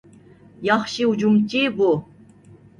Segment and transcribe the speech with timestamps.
[0.69, 1.93] ياخشى ھۇجۇمچى بۇ.